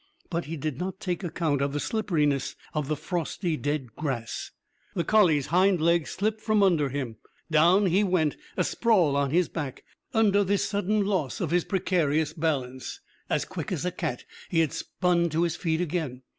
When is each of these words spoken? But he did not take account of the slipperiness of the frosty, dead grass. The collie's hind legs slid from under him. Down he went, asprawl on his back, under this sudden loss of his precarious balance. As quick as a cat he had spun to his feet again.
But 0.31 0.45
he 0.45 0.57
did 0.57 0.79
not 0.79 0.99
take 0.99 1.23
account 1.23 1.61
of 1.61 1.73
the 1.73 1.79
slipperiness 1.79 2.55
of 2.73 2.87
the 2.87 2.95
frosty, 2.95 3.55
dead 3.55 3.95
grass. 3.95 4.49
The 4.95 5.03
collie's 5.03 5.45
hind 5.53 5.79
legs 5.79 6.09
slid 6.09 6.41
from 6.41 6.63
under 6.63 6.89
him. 6.89 7.17
Down 7.51 7.85
he 7.85 8.03
went, 8.03 8.35
asprawl 8.57 9.15
on 9.15 9.29
his 9.29 9.47
back, 9.47 9.83
under 10.11 10.43
this 10.43 10.65
sudden 10.65 11.05
loss 11.05 11.39
of 11.39 11.51
his 11.51 11.65
precarious 11.65 12.33
balance. 12.33 12.99
As 13.29 13.45
quick 13.45 13.71
as 13.71 13.85
a 13.85 13.91
cat 13.91 14.25
he 14.49 14.61
had 14.61 14.73
spun 14.73 15.29
to 15.29 15.43
his 15.43 15.55
feet 15.55 15.81
again. 15.81 16.23